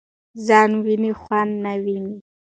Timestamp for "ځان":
0.47-0.71